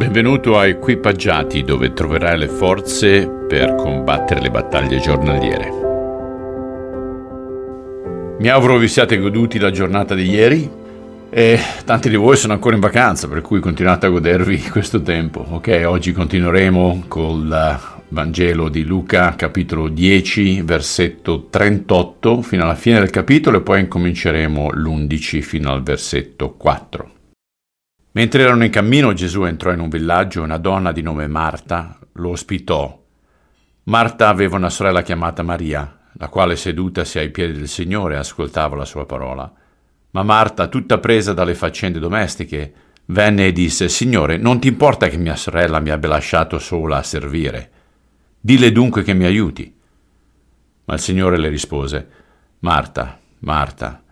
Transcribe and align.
Benvenuto 0.00 0.56
a 0.56 0.66
Equipaggiati 0.66 1.62
dove 1.62 1.92
troverai 1.92 2.38
le 2.38 2.48
forze 2.48 3.28
per 3.28 3.74
combattere 3.74 4.40
le 4.40 4.50
battaglie 4.50 4.98
giornaliere. 4.98 5.70
Mi 8.38 8.48
auguro 8.48 8.78
vi 8.78 8.88
siate 8.88 9.18
goduti 9.18 9.58
la 9.58 9.70
giornata 9.70 10.14
di 10.14 10.24
ieri 10.24 10.70
e 11.28 11.60
tanti 11.84 12.08
di 12.08 12.16
voi 12.16 12.38
sono 12.38 12.54
ancora 12.54 12.76
in 12.76 12.80
vacanza 12.80 13.28
per 13.28 13.42
cui 13.42 13.60
continuate 13.60 14.06
a 14.06 14.08
godervi 14.08 14.70
questo 14.72 15.02
tempo. 15.02 15.44
Ok, 15.50 15.82
oggi 15.84 16.12
continueremo 16.12 17.04
col 17.06 17.78
Vangelo 18.08 18.70
di 18.70 18.84
Luca 18.84 19.34
capitolo 19.36 19.88
10 19.88 20.62
versetto 20.62 21.48
38 21.50 22.40
fino 22.40 22.62
alla 22.62 22.74
fine 22.74 23.00
del 23.00 23.10
capitolo 23.10 23.58
e 23.58 23.60
poi 23.60 23.80
incominceremo 23.80 24.70
l'11 24.70 25.40
fino 25.42 25.70
al 25.70 25.82
versetto 25.82 26.54
4. 26.54 27.18
Mentre 28.12 28.42
erano 28.42 28.64
in 28.64 28.70
cammino 28.70 29.12
Gesù 29.12 29.44
entrò 29.44 29.72
in 29.72 29.78
un 29.78 29.88
villaggio 29.88 30.40
e 30.40 30.44
una 30.44 30.58
donna 30.58 30.90
di 30.90 31.00
nome 31.00 31.28
Marta 31.28 31.96
lo 32.14 32.30
ospitò. 32.30 32.98
Marta 33.84 34.28
aveva 34.28 34.56
una 34.56 34.68
sorella 34.70 35.02
chiamata 35.02 35.44
Maria, 35.44 36.00
la 36.14 36.28
quale 36.28 36.56
sedutasi 36.56 37.20
ai 37.20 37.30
piedi 37.30 37.52
del 37.52 37.68
Signore 37.68 38.16
ascoltava 38.16 38.74
la 38.74 38.84
sua 38.84 39.06
parola. 39.06 39.50
Ma 40.10 40.22
Marta, 40.24 40.66
tutta 40.66 40.98
presa 40.98 41.32
dalle 41.32 41.54
faccende 41.54 42.00
domestiche, 42.00 42.72
venne 43.06 43.46
e 43.46 43.52
disse, 43.52 43.88
Signore, 43.88 44.38
non 44.38 44.58
ti 44.58 44.66
importa 44.66 45.06
che 45.06 45.16
mia 45.16 45.36
sorella 45.36 45.78
mi 45.78 45.90
abbia 45.90 46.08
lasciato 46.08 46.58
sola 46.58 46.96
a 46.96 47.04
servire? 47.04 47.70
Dille 48.40 48.72
dunque 48.72 49.04
che 49.04 49.14
mi 49.14 49.24
aiuti. 49.24 49.72
Ma 50.84 50.94
il 50.94 51.00
Signore 51.00 51.38
le 51.38 51.48
rispose, 51.48 52.08
Marta, 52.60 53.20
Marta, 53.40 54.02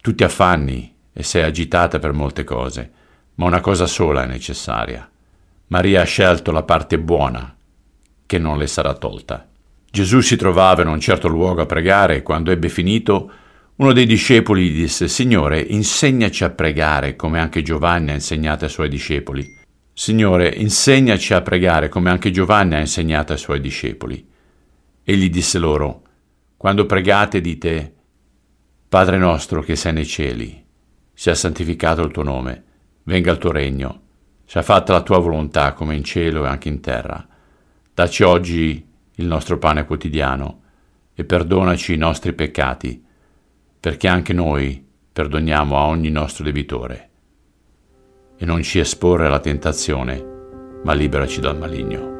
tu 0.00 0.14
ti 0.14 0.22
affanni 0.22 0.94
e 1.12 1.22
sei 1.24 1.42
agitata 1.42 1.98
per 1.98 2.12
molte 2.12 2.44
cose 2.44 2.92
ma 3.38 3.46
una 3.46 3.60
cosa 3.60 3.86
sola 3.86 4.24
è 4.24 4.26
necessaria. 4.26 5.08
Maria 5.68 6.02
ha 6.02 6.04
scelto 6.04 6.50
la 6.50 6.64
parte 6.64 6.98
buona, 6.98 7.56
che 8.26 8.38
non 8.38 8.58
le 8.58 8.66
sarà 8.66 8.94
tolta. 8.94 9.48
Gesù 9.90 10.20
si 10.20 10.36
trovava 10.36 10.82
in 10.82 10.88
un 10.88 11.00
certo 11.00 11.28
luogo 11.28 11.62
a 11.62 11.66
pregare 11.66 12.16
e 12.16 12.22
quando 12.22 12.50
ebbe 12.50 12.68
finito, 12.68 13.30
uno 13.76 13.92
dei 13.92 14.06
discepoli 14.06 14.68
gli 14.68 14.80
disse, 14.80 15.06
Signore, 15.06 15.60
insegnaci 15.60 16.42
a 16.42 16.50
pregare 16.50 17.14
come 17.14 17.38
anche 17.38 17.62
Giovanni 17.62 18.10
ha 18.10 18.14
insegnato 18.14 18.64
ai 18.64 18.70
suoi 18.70 18.88
discepoli. 18.88 19.56
Signore, 19.92 20.48
insegnaci 20.48 21.32
a 21.32 21.40
pregare 21.40 21.88
come 21.88 22.10
anche 22.10 22.32
Giovanni 22.32 22.74
ha 22.74 22.80
insegnato 22.80 23.32
ai 23.32 23.38
suoi 23.38 23.60
discepoli. 23.60 24.26
Egli 25.04 25.30
disse 25.30 25.58
loro, 25.58 26.02
quando 26.56 26.86
pregate 26.86 27.40
dite, 27.40 27.94
Padre 28.88 29.16
nostro 29.16 29.62
che 29.62 29.76
sei 29.76 29.92
nei 29.92 30.06
cieli, 30.06 30.64
sia 31.12 31.34
santificato 31.36 32.02
il 32.02 32.10
tuo 32.10 32.24
nome 32.24 32.64
venga 33.08 33.32
il 33.32 33.38
tuo 33.38 33.50
regno, 33.52 34.02
sia 34.44 34.60
fatta 34.60 34.92
la 34.92 35.00
tua 35.00 35.16
volontà 35.18 35.72
come 35.72 35.96
in 35.96 36.04
cielo 36.04 36.44
e 36.44 36.48
anche 36.48 36.68
in 36.68 36.80
terra. 36.80 37.26
Dacci 37.94 38.22
oggi 38.22 38.86
il 39.14 39.26
nostro 39.26 39.56
pane 39.58 39.86
quotidiano 39.86 40.60
e 41.14 41.24
perdonaci 41.24 41.94
i 41.94 41.96
nostri 41.96 42.34
peccati, 42.34 43.02
perché 43.80 44.08
anche 44.08 44.34
noi 44.34 44.86
perdoniamo 45.10 45.74
a 45.76 45.86
ogni 45.86 46.10
nostro 46.10 46.44
debitore. 46.44 47.08
E 48.36 48.44
non 48.44 48.62
ci 48.62 48.78
esporre 48.78 49.26
alla 49.26 49.40
tentazione, 49.40 50.22
ma 50.84 50.92
liberaci 50.92 51.40
dal 51.40 51.56
maligno. 51.56 52.16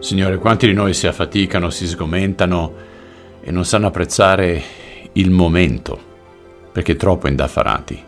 Signore, 0.00 0.38
quanti 0.38 0.66
di 0.66 0.72
noi 0.72 0.94
si 0.94 1.06
affaticano, 1.06 1.70
si 1.70 1.86
sgomentano 1.86 2.74
e 3.40 3.52
non 3.52 3.64
sanno 3.64 3.86
apprezzare 3.86 4.60
il 5.12 5.30
momento 5.30 6.14
perché 6.76 6.94
troppo 6.94 7.26
indaffarati. 7.26 8.04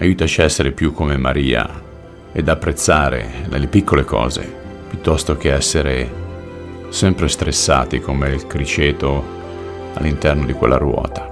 Aiutaci 0.00 0.42
a 0.42 0.44
essere 0.44 0.72
più 0.72 0.92
come 0.92 1.16
Maria 1.16 1.66
ed 2.30 2.46
apprezzare 2.46 3.46
le 3.48 3.66
piccole 3.68 4.04
cose, 4.04 4.46
piuttosto 4.86 5.38
che 5.38 5.54
essere 5.54 6.10
sempre 6.90 7.26
stressati 7.26 8.00
come 8.00 8.28
il 8.28 8.46
criceto 8.46 9.24
all'interno 9.94 10.44
di 10.44 10.52
quella 10.52 10.76
ruota. 10.76 11.22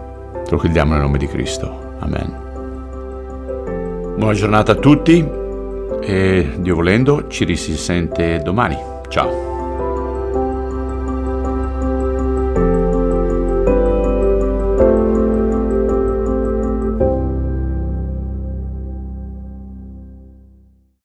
Te 0.43 0.51
lo 0.53 0.57
chiediamo 0.57 0.95
nel 0.95 1.03
nome 1.03 1.19
di 1.19 1.27
Cristo. 1.27 1.97
Amen. 1.99 2.45
Buona 4.17 4.33
giornata 4.33 4.73
a 4.73 4.77
tutti 4.77 5.23
e 6.01 6.51
Dio 6.57 6.75
volendo 6.75 7.29
ci 7.29 7.45
risente 7.45 8.41
domani. 8.43 8.79
Ciao. 9.09 9.56